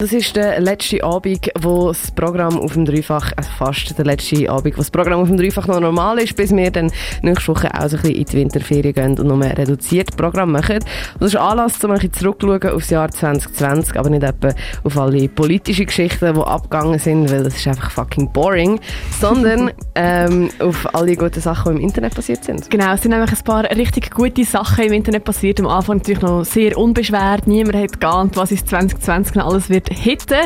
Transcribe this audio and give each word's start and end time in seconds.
Das 0.00 0.14
ist 0.14 0.34
der 0.34 0.58
letzte 0.62 1.04
Abend, 1.04 1.50
wo 1.60 1.88
das 1.88 2.10
Programm 2.10 2.58
auf 2.58 2.72
dem 2.72 2.86
Dreifach, 2.86 3.32
also 3.36 3.50
fast 3.58 3.98
der 3.98 4.06
letzte 4.06 4.48
Abend, 4.48 4.74
wo 4.74 4.80
das 4.80 4.90
Programm 4.90 5.20
auf 5.20 5.28
dem 5.28 5.36
Dreifach 5.36 5.66
noch 5.66 5.78
normal 5.78 6.18
ist, 6.20 6.34
bis 6.36 6.56
wir 6.56 6.70
dann 6.70 6.90
nächste 7.20 7.48
Woche 7.48 7.68
auch 7.74 7.86
so 7.86 7.98
ein 7.98 8.02
bisschen 8.02 8.14
in 8.14 8.24
die 8.24 8.32
Winterferien 8.32 8.94
gehen 8.94 9.18
und 9.18 9.26
noch 9.26 9.36
mehr 9.36 9.58
reduziert 9.58 10.16
Programm 10.16 10.52
machen. 10.52 10.76
Und 10.76 11.20
das 11.20 11.34
ist 11.34 11.36
Anlass, 11.36 11.84
um 11.84 11.90
ein 11.90 11.96
bisschen 11.96 12.14
zurückzuschauen 12.14 12.70
aufs 12.70 12.88
Jahr 12.88 13.10
2020, 13.10 13.98
aber 13.98 14.08
nicht 14.08 14.22
etwa 14.22 14.54
auf 14.84 14.96
alle 14.96 15.28
politischen 15.28 15.84
Geschichten, 15.84 16.32
die 16.32 16.40
abgegangen 16.40 16.98
sind, 16.98 17.30
weil 17.30 17.44
das 17.44 17.56
ist 17.56 17.68
einfach 17.68 17.90
fucking 17.90 18.32
boring, 18.32 18.80
sondern 19.20 19.70
ähm, 19.96 20.48
auf 20.60 20.94
alle 20.94 21.14
guten 21.14 21.42
Sachen, 21.42 21.74
die 21.74 21.82
im 21.82 21.86
Internet 21.86 22.14
passiert 22.14 22.42
sind. 22.42 22.70
Genau, 22.70 22.94
es 22.94 23.02
sind 23.02 23.10
nämlich 23.10 23.32
ein 23.32 23.44
paar 23.44 23.64
richtig 23.64 24.10
gute 24.12 24.44
Sachen 24.44 24.82
im 24.82 24.94
Internet 24.94 25.24
passiert. 25.24 25.60
Am 25.60 25.66
Anfang 25.66 25.98
natürlich 25.98 26.22
noch 26.22 26.46
sehr 26.46 26.78
unbeschwert. 26.78 27.46
Niemand 27.46 27.76
hat 27.76 28.00
geahnt, 28.00 28.38
was 28.38 28.50
ist 28.50 28.66
2020 28.66 29.34
noch 29.34 29.48
alles 29.48 29.68
wird 29.68 29.89
hitten. 29.90 30.38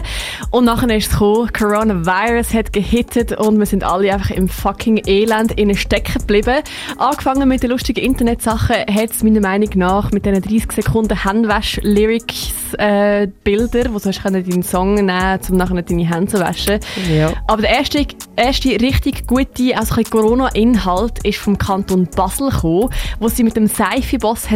Und 0.51 0.65
nachher 0.65 0.95
ist 0.97 1.07
es 1.07 1.13
gekommen, 1.13 1.51
Coronavirus 1.53 2.55
hat 2.55 2.73
gehittet 2.73 3.33
und 3.33 3.59
wir 3.59 3.67
sind 3.67 3.85
alle 3.85 4.13
einfach 4.13 4.31
im 4.31 4.49
fucking 4.49 5.03
Elend 5.07 5.53
innen 5.53 5.77
stecken 5.77 6.19
geblieben. 6.21 6.63
Angefangen 6.99 7.49
mit 7.49 7.63
den 7.63 7.71
lustigen 7.71 8.01
Internetsachen 8.05 8.77
hat 8.77 9.11
es 9.11 9.23
meiner 9.23 9.41
Meinung 9.41 9.71
nach 9.75 10.11
mit 10.11 10.27
diesen 10.27 10.43
30 10.43 10.73
Sekunden 10.73 11.25
Handwasch-Lyrics 11.25 12.75
äh, 12.79 13.29
Bilder, 13.45 13.93
wo 13.93 13.99
du 13.99 14.09
hast 14.09 14.25
deinen 14.25 14.63
Song 14.63 14.95
nehmen 14.95 15.41
um 15.51 15.57
nachher 15.57 15.83
deine 15.83 16.09
Hände 16.09 16.33
zu 16.33 16.41
waschen. 16.41 16.81
Ja. 17.15 17.33
Aber 17.47 17.63
der 17.63 17.71
erste, 17.71 18.07
erste 18.37 18.69
richtig 18.81 19.27
gute, 19.27 19.77
also 19.77 19.95
Corona-Inhalt 20.11 21.25
ist 21.25 21.39
vom 21.39 21.59
Kanton 21.59 22.09
Basel 22.15 22.51
gekommen, 22.51 22.91
wo 23.21 23.29
sie 23.29 23.45
mit 23.45 23.57
dem 23.57 23.67
Seife-Boss 23.67 24.49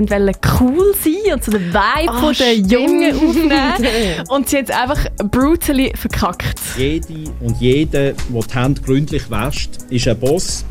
cool 0.60 0.94
sein 1.02 1.34
und 1.34 1.44
so 1.44 1.52
den 1.52 1.72
Vibe 1.72 2.08
Ah, 2.08 2.20
von 2.20 2.32
den 2.32 2.64
stimmt. 2.64 2.72
Jungen 2.72 3.14
aufnehmen. 3.14 4.24
und 4.28 4.48
sie 4.48 4.58
es 4.58 4.70
einfach 4.78 5.06
brutally 5.30 5.92
verkackt. 5.94 6.60
Jede 6.76 7.30
und 7.40 7.60
jeder, 7.60 8.12
der 8.12 8.14
die 8.14 8.54
Hände 8.54 8.80
gründlich 8.80 9.30
wäscht, 9.30 9.70
ist 9.90 10.08
ein 10.08 10.18
Boss. 10.18 10.64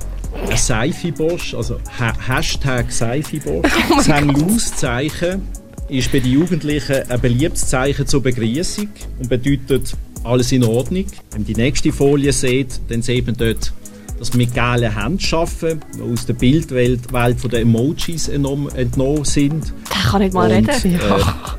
Ein 0.50 0.58
Seife-Bosch, 0.58 1.54
also 1.54 1.80
ha 2.00 2.14
Hashtag 2.28 2.92
Seife-Bosch. 2.92 3.72
das 3.90 4.10
Hang-Loose-Zeichen 4.10 5.42
ist 5.90 6.12
bei 6.12 6.20
den 6.20 6.32
Jugendlichen 6.32 7.10
ein 7.10 7.22
beliebtes 7.22 7.68
Zeichen 7.68 8.06
zur 8.08 8.22
Begrüßung 8.22 8.90
und 9.20 9.30
bedeutet 9.30 9.94
alles 10.24 10.52
in 10.52 10.64
Ordnung. 10.64 11.06
Wenn 11.32 11.42
man 11.42 11.46
die 11.46 11.56
nächste 11.56 11.92
Folie 11.92 12.34
sieht, 12.34 12.80
dann 12.90 13.02
sieht 13.02 13.26
man 13.26 13.36
dort, 13.36 13.74
dass 14.20 14.34
wir 14.34 14.38
mit 14.38 14.54
gelben 14.54 14.94
Händen 14.94 15.36
arbeiten, 15.36 15.80
die 15.96 16.02
aus 16.02 16.26
der 16.26 16.34
Bildwelt 16.34 17.12
Welt 17.14 17.40
von 17.40 17.50
den 17.50 17.62
Emojis 17.62 18.28
entnommen 18.28 18.74
entnommen 18.76 19.26
sind. 19.26 19.74
Der 19.90 20.12
kann 20.12 20.22
nicht 20.22 20.34
mal 20.34 20.52
und, 20.52 20.70
reden. 20.70 21.00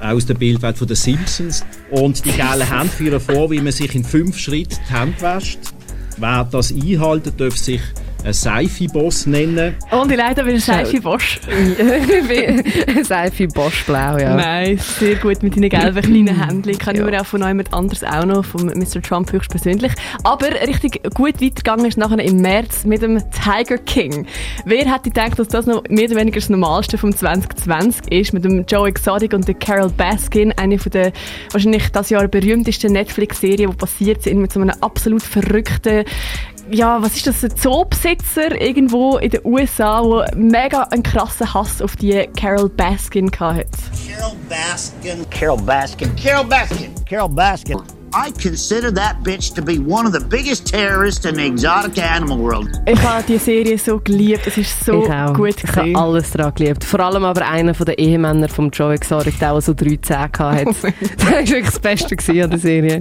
äh, 0.01 0.07
aus 0.13 0.27
der 0.27 0.35
Bildwelt 0.35 0.79
von 0.79 0.87
den 0.87 0.97
Simpsons. 0.97 1.65
Und 1.91 2.25
die 2.25 2.31
gelben 2.33 2.63
Hände 2.63 2.89
führen 2.89 3.21
vor, 3.21 3.51
wie 3.51 3.61
man 3.61 3.73
sich 3.73 3.95
in 3.95 4.05
fünf 4.05 4.39
Schritten 4.39 4.77
die 4.89 4.95
Hände 4.95 5.21
wäscht. 5.21 5.59
Wer 6.17 6.45
das 6.45 6.73
einhalten, 6.73 7.33
darf 7.37 7.57
sich 7.57 7.81
ein 8.29 8.35
Seife-Boss 8.35 9.27
nennen. 9.27 9.75
Und 9.91 10.11
ich 10.11 10.19
leider 10.19 10.45
wieder 10.45 10.61
Seife 10.61 11.01
Bosch. 11.01 11.41
Seife 13.03 13.49
Bosch 13.49 13.85
Blau, 13.85 14.19
ja. 14.19 14.37
Nein, 14.37 14.79
sehr 14.79 15.17
gut 15.17 15.43
mit 15.43 15.57
deinen 15.57 15.71
gelben 15.71 16.03
kleinen 16.03 16.45
Händchen. 16.45 16.79
Kann 16.79 16.95
ich 16.95 17.03
mir 17.03 17.21
auch 17.21 17.27
von 17.27 17.43
jemand 17.43 17.73
anderes 17.73 18.05
auch 18.05 18.27
noch, 18.27 18.45
von 18.45 18.67
Mr. 18.67 19.01
Trump 19.01 19.33
höchstpersönlich. 19.33 19.93
Aber 20.25 20.49
richtig 20.49 21.03
gut 21.15 21.41
weitergegangen 21.41 21.87
ist 21.87 21.97
nachher 21.97 22.19
im 22.19 22.43
März 22.43 22.85
mit 22.85 23.01
dem 23.01 23.19
Tiger 23.31 23.79
King. 23.79 24.27
Wer 24.67 24.93
hätte 24.93 25.11
gedacht, 25.11 25.39
dass 25.39 25.49
das 25.49 25.67
noch 25.67 25.85
mehr 25.89 26.05
oder 26.05 26.17
weniger 26.17 26.41
das 26.41 26.51
Normalste 26.51 26.99
vom 26.99 27.17
2020 27.17 28.13
ist, 28.13 28.35
mit 28.35 28.45
dem 28.45 28.65
Joe 28.67 28.89
Exotic 28.89 29.33
und 29.33 29.49
der 29.49 29.55
Carol 29.55 29.91
Baskin, 29.91 30.53
eine 30.53 30.79
von 30.79 30.93
der 30.93 31.13
wahrscheinlich 31.53 31.89
das 31.91 32.11
Jahr 32.11 32.29
berühmtesten 32.29 32.93
Netflix-Serien, 32.93 33.71
die 33.71 33.77
passiert 33.77 34.23
sind, 34.23 34.41
mit 34.41 34.53
so 34.53 34.61
einem 34.61 34.75
absolut 34.81 35.23
verrückten 35.23 36.05
ja, 36.71 37.03
was 37.03 37.17
ist 37.17 37.27
das, 37.27 37.45
ein 37.45 37.57
Zoobesitzer 37.57 38.61
irgendwo 38.61 39.19
in 39.19 39.31
den 39.31 39.41
USA, 39.45 40.03
der 40.03 40.37
mega 40.37 40.83
einen 40.85 41.03
krassen 41.03 41.53
Hass 41.53 41.83
auf 41.83 41.97
die 41.97 42.29
Carol 42.37 42.69
Baskin 42.69 43.31
hatte. 43.39 43.67
Carol 44.09 44.37
Baskin. 44.49 45.31
Carol 45.31 45.59
Baskin. 45.59 46.17
Carol 46.17 46.45
Baskin. 46.45 46.95
Carol 47.09 47.29
Baskin. 47.29 47.98
I 48.15 48.33
consider 48.33 48.91
that 48.95 49.23
bitch 49.23 49.55
to 49.55 49.63
be 49.63 49.79
one 49.79 50.07
of 50.07 50.13
the 50.13 50.21
biggest 50.21 50.67
terrorists 50.67 51.27
in 51.27 51.35
the 51.35 51.45
exotic 51.45 51.99
animal 51.99 52.39
world. 52.39 52.69
Ich 52.87 53.01
habe 53.03 53.23
die 53.27 53.39
Serie 53.39 53.77
so 53.77 53.99
geliebt, 54.01 54.47
es 54.47 54.57
ist 54.57 54.85
so 54.85 55.05
ich 55.05 55.11
auch. 55.11 55.35
gut 55.35 55.57
Ich 55.63 55.77
habe 55.77 55.95
alles 55.95 56.31
daran 56.31 56.55
geliebt. 56.55 56.85
Vor 56.85 57.01
allem 57.01 57.25
aber 57.25 57.47
einer 57.47 57.75
von 57.75 57.87
den 57.87 57.97
Ehemänner 57.97 58.49
von 58.49 58.71
Joe 58.71 58.95
Exotic, 58.95 59.39
der, 59.39 59.53
der 59.53 59.61
so 59.61 59.75
drei 59.75 59.99
Zähne 60.01 60.19
hatte. 60.39 60.69
Oh 60.79 60.91
das 61.17 61.27
war 61.27 61.39
wirklich 61.39 61.65
das 61.65 61.79
Beste 61.81 62.45
an 62.45 62.51
der 62.51 62.59
Serie. 62.59 62.99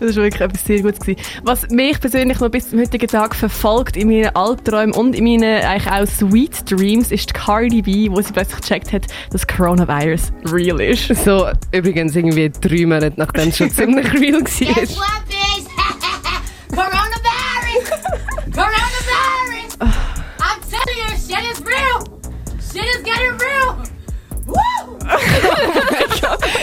Das 0.00 0.16
war 0.16 0.24
wirklich 0.24 0.40
etwas 0.40 0.64
sehr 0.64 0.82
Gutes. 0.82 1.00
gewesen. 1.00 1.20
Was 1.44 1.68
mich 1.70 2.00
persönlich 2.00 2.40
noch 2.40 2.48
bis 2.50 2.70
zum 2.70 2.80
heutigen 2.80 3.06
Tag 3.06 3.34
verfolgt 3.34 3.96
in 3.96 4.08
meinen 4.08 4.34
Albträumen 4.34 4.94
und 4.94 5.14
in 5.14 5.24
meinen 5.24 5.64
eigentlich 5.64 5.92
auch 5.92 6.06
Sweet 6.06 6.70
Dreams 6.70 7.12
ist 7.12 7.30
die 7.30 7.32
Cardi 7.32 7.82
B, 7.82 8.10
wo 8.10 8.20
sie 8.20 8.32
plötzlich 8.32 8.60
gecheckt 8.60 8.92
hat, 8.92 9.06
dass 9.30 9.46
Coronavirus 9.46 10.32
real 10.52 10.80
ist. 10.80 11.14
So, 11.24 11.48
übrigens 11.72 12.16
irgendwie 12.16 12.50
drei 12.50 12.86
Monate, 12.86 13.12
nachdem 13.16 13.48
es 13.48 13.56
schon 13.56 13.70
ziemlich 13.78 14.12
real 14.14 14.42
war. 14.48 14.74
Guess 14.74 14.96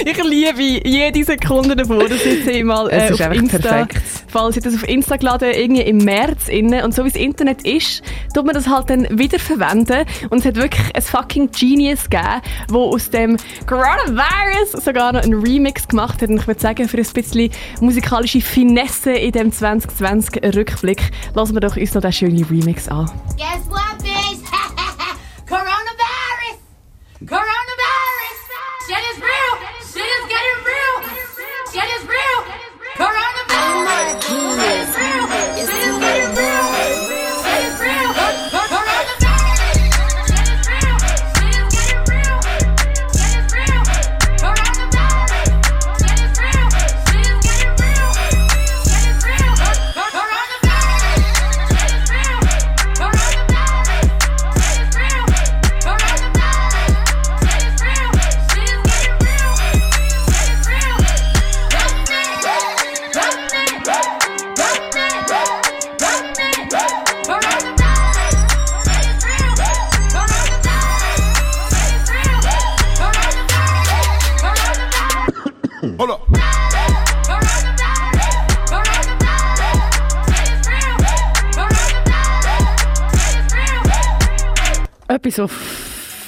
Ich 0.07 0.23
liebe 0.23 0.87
jede 0.87 1.23
Sekunde 1.23 1.75
davon. 1.75 1.97
Das 2.07 2.21
ist 2.23 2.45
sie 2.45 2.63
mal 2.63 2.87
Es 2.91 2.93
äh, 2.93 3.13
ist 3.13 3.13
auf 3.13 3.21
einfach 3.21 3.41
Insta. 3.41 3.57
perfekt. 3.57 4.01
Vor 4.27 4.41
allem, 4.41 4.51
sie 4.51 4.59
hat 4.59 4.65
das 4.67 4.75
auf 4.75 4.87
Insta 4.87 5.17
geladen, 5.17 5.49
irgendwie 5.51 5.81
im 5.81 5.97
März 5.97 6.47
innen. 6.47 6.83
Und 6.83 6.93
so 6.93 7.03
wie 7.05 7.09
das 7.09 7.19
Internet 7.19 7.65
ist, 7.65 8.03
tut 8.35 8.45
man 8.45 8.53
das 8.53 8.67
halt 8.67 8.91
dann 8.91 9.07
wiederverwenden. 9.09 10.05
Und 10.29 10.39
es 10.39 10.45
hat 10.45 10.57
wirklich 10.57 10.95
ein 10.95 11.01
fucking 11.01 11.49
Genius 11.51 12.03
gegeben, 12.07 12.41
wo 12.69 12.93
aus 12.93 13.09
dem 13.09 13.37
Coronavirus 13.65 14.83
sogar 14.83 15.11
noch 15.11 15.23
einen 15.23 15.41
Remix 15.41 15.87
gemacht 15.87 16.21
hat. 16.21 16.29
Und 16.29 16.37
ich 16.37 16.45
würde 16.45 16.61
sagen, 16.61 16.87
für 16.87 16.97
ein 16.97 17.03
bisschen 17.03 17.49
musikalische 17.81 18.41
Finesse 18.41 19.11
in 19.11 19.31
dem 19.31 19.51
2020 19.51 20.55
Rückblick, 20.55 21.01
lassen 21.33 21.55
wir 21.55 21.61
doch 21.61 21.77
uns 21.77 21.95
noch 21.95 22.01
den 22.03 22.13
schönen 22.13 22.43
Remix 22.43 22.87
an. 22.89 23.09
Guess 23.37 23.67
Etwas, 85.25 85.49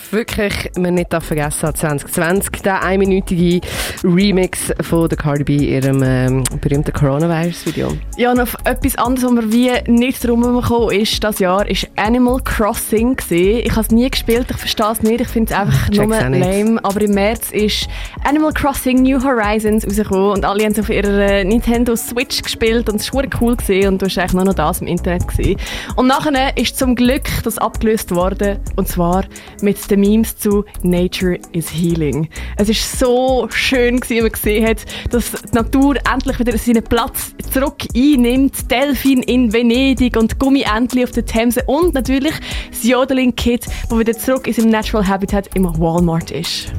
was 0.08 0.14
wirklich 0.14 0.72
man 0.78 0.96
nicht 0.96 1.12
vergessen 1.12 1.68
hat 1.68 1.78
2020, 1.78 2.62
der 2.62 2.84
einminütige 2.84 3.66
Remix 4.04 4.72
von 4.82 5.10
der 5.10 5.18
Cardi 5.18 5.44
B, 5.44 5.56
ihrem 5.56 6.04
ähm, 6.04 6.44
berühmten 6.62 6.94
Coronavirus-Video. 6.94 7.94
Ja, 8.18 8.34
auf 8.34 8.56
etwas 8.64 8.96
anderes, 8.98 9.30
wo 9.30 9.36
wir 9.36 9.52
wie 9.52 9.92
nicht 9.92 10.26
drum 10.26 10.42
gekommen 10.42 10.92
ist, 10.92 11.24
das 11.24 11.40
Jahr, 11.40 11.68
ist 11.68 11.88
Animal 11.96 12.40
Crossing 12.44 13.16
gesehen. 13.16 13.62
Ich 13.66 13.72
habe 13.72 13.82
es 13.82 13.92
nie 13.92 14.10
gespielt, 14.10 14.48
ich 14.50 14.58
verstehe 14.58 14.92
es 14.92 15.02
nicht, 15.02 15.22
ich 15.22 15.28
finde 15.28 15.54
es 15.54 15.60
einfach 15.60 15.90
check's 15.90 15.98
nur 15.98 16.08
lame. 16.08 16.80
Aber 16.84 17.02
im 17.02 17.12
März 17.12 17.52
ist 17.52 17.88
Animal 18.24 18.54
Crossing 18.54 19.02
New 19.02 19.24
Horizons 19.24 19.86
rausgekommen 19.86 20.32
und 20.32 20.46
alle 20.46 20.64
haben 20.64 20.74
es 20.74 20.80
auf 20.80 20.90
ihrer 20.90 21.20
äh, 21.20 21.44
Nintendo 21.44 21.96
Switch 21.96 22.42
gespielt 22.42 22.90
und 22.90 23.02
es 23.02 23.14
war 23.14 23.24
cool 23.42 23.56
gesehen 23.56 23.94
und 23.94 24.02
du 24.02 24.06
hast 24.06 24.18
eigentlich 24.18 24.34
nur 24.34 24.46
noch 24.46 24.54
das 24.54 24.82
im 24.82 24.88
Internet 24.88 25.28
gesehen. 25.28 25.60
Und 25.96 26.08
nachher 26.08 26.56
ist 26.58 26.78
zum 26.78 26.96
Glück 26.96 27.30
das 27.44 27.58
abgelöst 27.58 28.14
worden 28.14 28.60
und 28.76 28.88
zwar 28.88 29.26
mit 29.62 29.78
den 29.98 30.02
Memes 30.02 30.38
zu 30.38 30.64
Nature 30.84 31.40
is 31.52 31.70
Healing. 31.74 32.30
Es 32.58 32.70
ist 32.70 33.00
so 33.00 33.48
schön 33.52 34.00
wenn 34.08 34.24
man 34.24 34.32
gesehen 34.32 34.68
hat, 34.68 34.86
dass 35.12 35.32
die 35.32 35.56
Natur 35.56 35.96
endlich 36.12 36.40
wieder 36.40 36.58
seinen 36.58 36.84
Platz 36.84 37.34
zurück 37.52 37.84
einnimmt. 37.96 38.70
Delfin 38.70 39.24
in 39.24 39.52
Venedig 39.52 40.16
und 40.16 40.40
Gummientli 40.40 41.04
auf 41.04 41.12
der 41.12 41.26
Themse 41.26 41.64
und 41.66 41.94
natürlich 41.94 42.34
das 42.70 42.84
Jodeling 42.84 43.36
Kid, 43.36 43.66
wo 43.90 44.00
wieder 44.00 44.14
zurück 44.14 44.48
in 44.48 44.54
seinem 44.54 44.70
Natural 44.70 45.08
Habitat 45.08 45.50
im 45.56 45.66
Walmart 45.80 46.32
ist. 46.32 46.72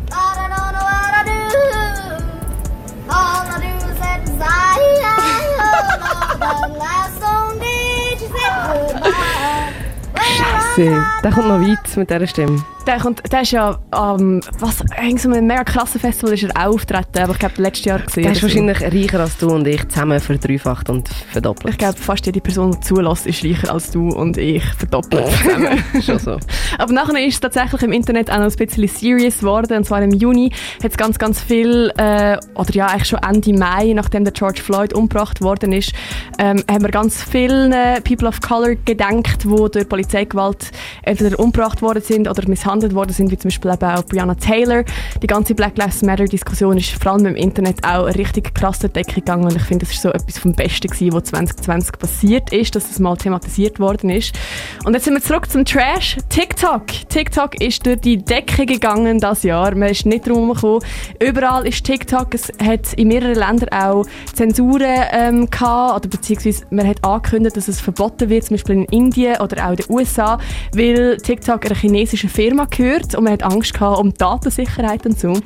Scheiße, 10.36 11.04
der 11.24 11.32
kommt 11.32 11.48
noch 11.48 11.60
weit 11.60 11.96
mit 11.96 12.10
dieser 12.10 12.26
Stimme. 12.26 12.64
Der, 12.88 12.98
kommt, 13.00 13.20
der 13.30 13.42
ist 13.42 13.50
ja 13.50 13.78
am 13.90 14.40
was, 14.60 14.82
irgend 14.98 15.20
so 15.20 15.30
einem 15.30 15.46
mega 15.46 15.62
klassen 15.62 16.00
Festival 16.00 16.32
ist 16.32 16.44
er 16.44 16.56
auch 16.56 16.72
auftreten, 16.72 17.18
aber 17.18 17.32
ich 17.32 17.38
glaube 17.38 17.54
letztes 17.58 17.84
Jahr 17.84 17.98
gesehen. 17.98 18.22
Der 18.22 18.32
ist 18.32 18.42
wahrscheinlich 18.42 18.80
reicher 18.80 19.20
als 19.20 19.36
du 19.36 19.50
und 19.50 19.66
ich 19.66 19.86
zusammen 19.88 20.18
verdreifacht 20.18 20.88
und 20.88 21.06
verdoppelt. 21.06 21.74
Ich 21.74 21.78
glaube, 21.78 21.98
fast 21.98 22.24
jede 22.24 22.40
Person, 22.40 22.70
die 22.72 22.80
zulässt, 22.80 23.26
ist 23.26 23.44
reicher 23.44 23.74
als 23.74 23.90
du 23.90 24.08
und 24.08 24.38
ich 24.38 24.64
verdoppelt 24.64 25.26
zusammen. 25.26 25.84
Schon 26.02 26.18
so. 26.18 26.38
Aber 26.78 26.92
nachher 26.94 27.26
ist 27.26 27.34
es 27.34 27.40
tatsächlich 27.40 27.82
im 27.82 27.92
Internet 27.92 28.30
auch 28.30 28.38
noch 28.38 28.50
ein 28.50 28.56
bisschen 28.56 28.88
serious 28.88 29.40
geworden. 29.40 29.76
Und 29.76 29.84
zwar 29.84 30.02
im 30.02 30.12
Juni 30.12 30.50
hat 30.82 30.92
es 30.92 30.96
ganz, 30.96 31.18
ganz 31.18 31.42
viel, 31.42 31.92
äh, 31.98 32.38
oder 32.54 32.72
ja, 32.72 32.86
eigentlich 32.86 33.08
schon 33.08 33.18
Ende 33.18 33.52
Mai, 33.52 33.92
nachdem 33.92 34.24
der 34.24 34.32
George 34.32 34.62
Floyd 34.62 34.94
umgebracht 34.94 35.42
worden 35.42 35.72
ist, 35.72 35.92
ähm, 36.38 36.64
haben 36.70 36.82
wir 36.82 36.90
ganz 36.90 37.22
vielen 37.22 37.70
äh, 37.72 38.00
People 38.00 38.28
of 38.28 38.40
Color 38.40 38.76
gedenkt, 38.86 39.44
die 39.44 39.70
durch 39.72 39.86
Polizeigewalt 39.86 40.70
entweder 41.02 41.38
umgebracht 41.38 41.82
worden 41.82 42.02
sind 42.02 42.26
oder 42.28 42.48
misshandelt 42.48 42.77
worden 42.94 43.12
sind, 43.12 43.30
wie 43.30 43.38
zum 43.38 43.48
Beispiel 43.48 43.72
eben 43.72 43.84
auch 43.84 44.04
Breonna 44.04 44.34
Taylor. 44.34 44.84
Die 45.22 45.26
ganze 45.26 45.54
Black 45.54 45.76
Lives 45.76 46.02
Matter-Diskussion 46.02 46.76
ist 46.76 46.90
vor 46.90 47.12
allem 47.12 47.26
im 47.26 47.36
Internet 47.36 47.84
auch 47.84 48.04
eine 48.04 48.14
richtig 48.16 48.54
krasse 48.54 48.88
Decke 48.88 49.16
gegangen 49.16 49.44
und 49.44 49.56
ich 49.56 49.62
finde, 49.62 49.84
das 49.86 49.94
ist 49.94 50.02
so 50.02 50.10
etwas 50.10 50.38
vom 50.38 50.52
Besten 50.52 50.88
gewesen, 50.88 51.12
was 51.12 51.24
2020 51.24 51.92
passiert 51.98 52.52
ist, 52.52 52.74
dass 52.74 52.88
das 52.88 52.98
mal 52.98 53.16
thematisiert 53.16 53.80
worden 53.80 54.10
ist. 54.10 54.38
Und 54.84 54.94
jetzt 54.94 55.04
sind 55.04 55.14
wir 55.14 55.22
zurück 55.22 55.50
zum 55.50 55.64
Trash. 55.64 56.16
TikTok. 56.28 56.86
TikTok 57.08 57.60
ist 57.60 57.84
durch 57.86 58.00
die 58.00 58.18
Decke 58.18 58.66
gegangen 58.66 59.18
das 59.18 59.42
Jahr. 59.42 59.74
Man 59.74 59.90
ist 59.90 60.06
nicht 60.06 60.26
drum 60.26 60.52
gekommen. 60.52 60.84
Überall 61.20 61.66
ist 61.66 61.84
TikTok. 61.84 62.34
Es 62.34 62.52
hat 62.62 62.92
in 62.94 63.08
mehreren 63.08 63.34
Ländern 63.34 63.68
auch 63.70 64.04
Zensuren 64.34 65.04
ähm, 65.12 65.50
gehabt, 65.50 65.96
oder 65.96 66.08
beziehungsweise 66.08 66.64
man 66.70 66.86
hat 66.86 67.04
angekündigt, 67.04 67.56
dass 67.56 67.68
es 67.68 67.80
verboten 67.80 68.28
wird, 68.28 68.44
zum 68.44 68.54
Beispiel 68.54 68.74
in 68.76 68.84
Indien 68.86 69.40
oder 69.40 69.66
auch 69.66 69.70
in 69.70 69.76
den 69.76 69.86
USA, 69.90 70.38
weil 70.72 71.16
TikTok 71.18 71.66
einer 71.66 71.74
chinesischen 71.74 72.30
Firma 72.30 72.66
gehört 72.70 73.14
und 73.14 73.24
man 73.24 73.32
hat 73.32 73.42
Angst 73.42 73.74
gehabt 73.74 73.98
um 73.98 74.14
Datensicherheit 74.14 75.04
und 75.06 75.18
so. 75.18 75.40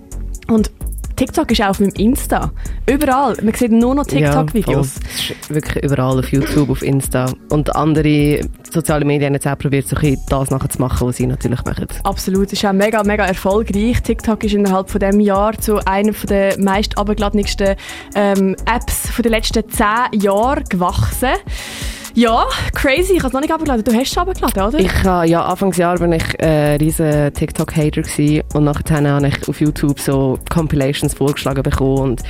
Und 0.48 0.70
TikTok 1.16 1.50
ist 1.50 1.62
auch 1.62 1.68
auf 1.68 1.80
meinem 1.80 1.92
Insta. 1.96 2.50
Überall. 2.86 3.36
Man 3.42 3.54
sieht 3.54 3.70
nur 3.70 3.94
noch 3.94 4.06
TikTok-Videos. 4.06 4.94
Ja. 4.96 5.00
Es 5.08 5.30
ist 5.30 5.54
wirklich 5.54 5.84
überall 5.84 6.18
auf 6.18 6.32
YouTube, 6.32 6.70
auf 6.70 6.82
Insta. 6.82 7.32
Und 7.50 7.76
andere 7.76 8.40
soziale 8.70 9.04
Medien 9.04 9.26
haben 9.26 9.34
jetzt 9.34 9.46
auch 9.46 9.58
probiert, 9.58 9.86
so 9.86 9.96
ein 9.96 10.02
bisschen 10.02 10.22
das 10.28 10.50
nachzumachen, 10.50 11.06
was 11.06 11.16
sie 11.18 11.26
natürlich 11.26 11.64
machen. 11.64 11.86
Absolut, 12.04 12.46
es 12.46 12.54
ist 12.54 12.64
auch 12.64 12.72
mega, 12.72 13.04
mega 13.04 13.24
erfolgreich. 13.24 14.02
TikTok 14.02 14.42
ist 14.44 14.54
innerhalb 14.54 14.90
von 14.90 15.00
dem 15.00 15.20
Jahr 15.20 15.56
zu 15.58 15.78
einer 15.86 16.12
der 16.28 16.58
meist 16.58 16.98
abgeladensten 16.98 17.76
ähm, 18.14 18.56
Apps 18.66 19.10
von 19.10 19.22
den 19.22 19.32
letzten 19.32 19.68
zehn 19.68 20.20
Jahren 20.20 20.64
gewachsen. 20.64 21.34
Ja, 22.14 22.46
crazy. 22.74 23.14
Ich 23.14 23.18
habe 23.18 23.28
es 23.28 23.32
noch 23.32 23.40
nicht 23.40 23.52
abgeladen. 23.52 23.84
Du 23.84 23.92
hast 23.92 24.10
es 24.10 24.18
abgeladen, 24.18 24.62
oder? 24.62 24.78
Ich 24.78 25.04
habe, 25.04 25.26
ja, 25.26 25.44
Anfangsjahr 25.44 25.98
bin 25.98 26.12
ich 26.12 26.40
äh, 26.40 26.76
riesen 26.76 27.32
TikTok-Hater 27.32 28.02
und 28.54 28.64
nachher 28.64 29.10
habe 29.10 29.28
ich 29.28 29.48
auf 29.48 29.60
YouTube 29.60 29.98
so 29.98 30.38
Compilations 30.50 31.14
vorgeschlagen 31.14 31.62
bekommen 31.62 31.98
und 31.98 32.22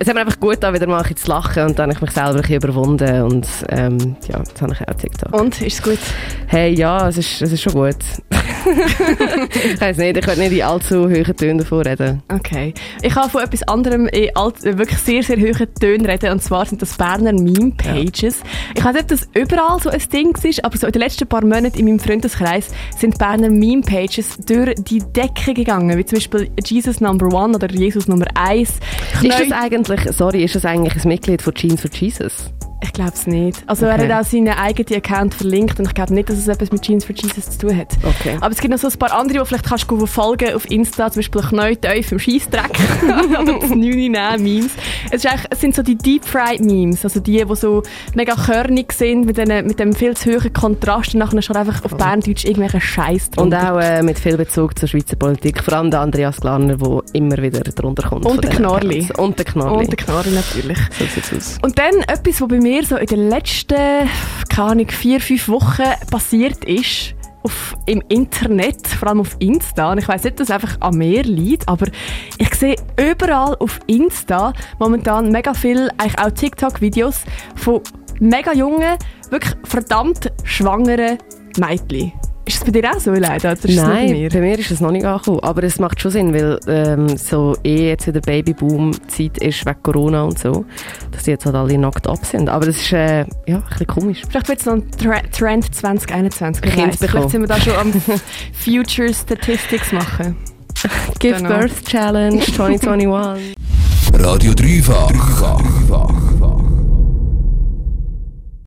es 0.00 0.08
hat 0.08 0.14
mir 0.14 0.22
einfach 0.22 0.40
gut 0.40 0.52
getan, 0.52 0.72
wieder 0.72 0.86
mal 0.86 0.96
ein 0.96 1.02
bisschen 1.02 1.18
zu 1.18 1.28
lachen 1.28 1.62
und 1.64 1.78
dann 1.78 1.90
habe 1.90 1.92
ich 1.92 2.00
mich 2.00 2.10
selber 2.12 2.30
ein 2.30 2.40
bisschen 2.40 2.56
überwunden 2.56 3.22
und 3.22 3.46
ähm, 3.68 4.16
ja, 4.28 4.38
jetzt 4.38 4.60
habe 4.62 4.72
ich 4.72 4.88
auch 4.88 4.94
TikTok. 4.94 5.38
Und, 5.38 5.60
ist 5.60 5.74
es 5.74 5.82
gut? 5.82 5.98
Hey, 6.46 6.72
ja, 6.72 7.08
es 7.08 7.18
ist, 7.18 7.42
es 7.42 7.52
ist 7.52 7.60
schon 7.60 7.74
gut. 7.74 7.96
ich 9.74 9.80
weiß 9.80 9.96
nicht, 9.96 10.16
ich 10.16 10.26
will 10.26 10.36
nicht 10.36 10.52
in 10.52 10.62
allzu 10.62 11.08
hohen 11.08 11.36
Tönen 11.36 11.58
davon 11.58 11.82
reden. 11.82 12.22
Okay. 12.28 12.74
Ich 13.02 13.14
kann 13.14 13.30
von 13.30 13.42
etwas 13.42 13.62
anderem 13.64 14.06
in 14.08 14.34
alt, 14.36 14.64
äh, 14.64 14.78
wirklich 14.78 14.98
sehr, 14.98 15.22
sehr 15.22 15.36
hohen 15.36 15.74
Tönen 15.74 16.06
reden. 16.06 16.32
Und 16.32 16.42
zwar 16.42 16.66
sind 16.66 16.82
das 16.82 16.96
Berner 16.96 17.32
Meme-Pages. 17.32 18.42
Ich 18.74 18.84
weiß 18.84 18.92
nicht, 18.92 19.02
ob 19.02 19.08
das 19.08 19.28
überall 19.34 19.80
so 19.80 19.90
ein 19.90 20.02
Ding 20.12 20.36
ist, 20.42 20.64
aber 20.64 20.76
so 20.76 20.86
in 20.86 20.92
den 20.92 21.02
letzten 21.02 21.26
paar 21.26 21.44
Monaten 21.44 21.78
in 21.78 21.86
meinem 21.86 22.00
Freundeskreis 22.00 22.68
sind 22.98 23.18
Berner 23.18 23.50
Meme-Pages 23.50 24.38
durch 24.46 24.74
die 24.76 25.00
Decke 25.00 25.54
gegangen. 25.54 25.96
Wie 25.96 26.04
zum 26.04 26.18
Beispiel 26.18 26.50
Jesus 26.64 27.00
Number 27.00 27.26
One 27.26 27.54
oder 27.54 27.70
Jesus 27.70 28.08
Nummer 28.08 28.26
Eins. 28.34 28.74
Ist 29.22 29.38
das 29.38 29.52
eigentlich, 29.52 30.00
sorry, 30.12 30.44
ist 30.44 30.54
das 30.54 30.64
eigentlich 30.64 31.02
ein 31.02 31.08
Mitglied 31.08 31.42
von 31.42 31.54
Jeans 31.54 31.80
for 31.80 31.90
Jesus? 31.90 32.50
Ich 32.82 32.92
glaube 32.92 33.12
es 33.14 33.26
nicht. 33.26 33.62
Also 33.66 33.86
Okay. 33.86 34.06
er 34.06 34.16
hat 34.16 34.24
auch 34.26 34.28
seinen 34.30 34.48
eigenen 34.48 34.94
Account 35.02 35.34
verlinkt 35.34 35.78
und 35.78 35.86
ich 35.86 35.94
glaube 35.94 36.14
nicht, 36.14 36.28
dass 36.30 36.38
es 36.38 36.48
etwas 36.48 36.72
mit 36.72 36.82
Jeans 36.82 37.04
for 37.04 37.14
Jesus 37.14 37.50
zu 37.50 37.58
tun 37.66 37.76
hat. 37.76 37.88
Okay. 38.02 38.36
Aber 38.40 38.52
es 38.52 38.58
gibt 38.60 38.72
noch 38.72 38.78
so 38.80 38.88
ein 38.88 38.98
paar 38.98 39.12
andere, 39.12 39.38
die 39.40 39.44
vielleicht 39.46 39.66
kannst 39.66 39.90
du 39.90 40.06
folgen 40.06 40.54
auf 40.54 40.70
Insta, 40.70 41.10
zum 41.10 41.20
Beispiel 41.20 41.42
Knäuteuf 41.42 42.12
im 42.12 42.18
Scheissdreck 42.18 42.70
oder 43.40 43.58
das 43.60 43.70
9 43.70 44.10
Memes. 44.10 44.70
Es, 45.10 45.24
es 45.24 45.60
sind 45.60 45.74
so 45.74 45.82
die 45.82 45.96
Deep 45.96 46.24
Fried 46.24 46.60
Memes, 46.60 47.04
also 47.04 47.20
die, 47.20 47.44
die 47.44 47.56
so 47.56 47.82
mega 48.14 48.34
körnig 48.34 48.92
sind, 48.92 49.26
mit, 49.26 49.36
denen, 49.36 49.66
mit 49.66 49.78
dem 49.78 49.92
viel 49.94 50.16
zu 50.16 50.30
hohen 50.30 50.52
Kontrast 50.52 51.14
und 51.14 51.20
nachher 51.20 51.42
schon 51.42 51.56
einfach 51.56 51.84
auf 51.84 51.96
Berndeutsch 51.96 52.44
irgendwelchen 52.44 52.80
Scheiß 52.80 53.30
Und 53.36 53.54
auch 53.54 53.78
äh, 53.78 54.02
mit 54.02 54.18
viel 54.18 54.36
Bezug 54.36 54.78
zur 54.78 54.88
Schweizer 54.88 55.16
Politik. 55.16 55.62
Vor 55.62 55.74
allem 55.74 55.90
der 55.90 56.00
Andreas 56.00 56.40
Glarner, 56.40 56.76
der 56.76 57.02
immer 57.12 57.36
wieder 57.38 57.60
drunter 57.60 58.08
kommt. 58.08 58.26
Und 58.26 58.44
der. 58.44 58.50
Accounts. 59.00 59.18
Und 59.18 59.38
der 59.38 59.44
Knorrli. 59.44 59.78
Und 59.78 59.88
der 59.88 59.96
Knarre 59.96 60.30
natürlich. 60.30 60.78
so 60.98 61.04
sieht's 61.04 61.32
aus. 61.32 61.58
Und 61.62 61.78
dann 61.78 62.00
etwas, 62.00 62.40
was 62.40 62.48
bei 62.48 62.58
mir 62.58 62.84
so 62.84 62.96
in 62.96 63.06
den 63.06 63.28
letzten, 63.28 63.76
keine 64.48 64.70
Ahnung, 64.70 64.88
vier, 64.88 65.20
fünf 65.20 65.48
Wochen 65.48 65.84
passiert 66.10 66.64
ist, 66.64 67.14
auf, 67.42 67.76
im 67.86 68.02
Internet, 68.08 68.86
vor 68.86 69.08
allem 69.08 69.20
auf 69.20 69.36
Insta, 69.38 69.92
und 69.92 69.98
ich 69.98 70.08
weiß 70.08 70.24
nicht, 70.24 70.40
dass 70.40 70.48
es 70.48 70.54
einfach 70.54 70.76
an 70.80 70.96
mir 70.96 71.22
liegt, 71.22 71.68
aber 71.68 71.86
ich 72.38 72.54
sehe 72.54 72.76
überall 72.98 73.56
auf 73.56 73.80
Insta 73.86 74.52
momentan 74.78 75.30
mega 75.30 75.54
viel, 75.54 75.90
eigentlich 75.98 76.18
auch 76.18 76.30
TikTok-Videos 76.30 77.22
von 77.56 77.80
mega 78.18 78.52
jungen, 78.52 78.96
wirklich 79.30 79.54
verdammt 79.64 80.30
schwangeren 80.44 81.18
Mädchen. 81.58 82.12
Ist 82.46 82.60
das 82.60 82.64
bei 82.64 82.80
dir 82.80 82.90
auch 82.90 82.98
so, 82.98 83.12
leider? 83.12 83.54
Nein, 83.64 84.12
mir. 84.12 84.28
bei 84.30 84.40
mir 84.40 84.58
ist 84.58 84.70
es 84.70 84.80
noch 84.80 84.90
nicht 84.90 85.04
angekommen. 85.04 85.40
Aber 85.40 85.62
es 85.62 85.78
macht 85.78 86.00
schon 86.00 86.10
Sinn, 86.10 86.34
weil 86.34 86.58
ähm, 86.66 87.16
so 87.16 87.54
eh 87.62 87.88
jetzt 87.90 88.06
wieder 88.06 88.20
Babyboom-Zeit 88.20 89.38
ist 89.38 89.66
wegen 89.66 89.82
Corona 89.82 90.22
und 90.24 90.38
so, 90.38 90.64
dass 91.12 91.24
die 91.24 91.30
jetzt 91.32 91.44
halt 91.46 91.54
alle 91.54 91.78
nackt 91.78 92.06
ab 92.06 92.24
sind. 92.24 92.48
Aber 92.48 92.66
das 92.66 92.76
ist 92.76 92.92
äh, 92.92 93.20
ja, 93.46 93.56
ein 93.56 93.62
bisschen 93.68 93.86
komisch. 93.86 94.22
Vielleicht 94.28 94.48
wird 94.48 94.60
es 94.60 94.66
noch 94.66 94.74
ein 94.74 94.90
Tra 94.90 95.20
Trend 95.30 95.74
2021. 95.74 96.64
wer 96.64 96.72
Kind. 96.72 96.96
Vielleicht 96.96 97.30
sind 97.30 97.40
wir 97.42 97.48
da 97.48 97.60
schon 97.60 97.74
am 97.74 97.92
Future 98.52 99.12
Statistics 99.12 99.92
machen. 99.92 100.36
Give 101.18 101.36
Genau. 101.36 101.48
Birth 101.50 101.84
Challenge 101.86 102.40
2021. 102.40 103.54
Radio 104.14 104.54
Dreifach. 104.54 106.19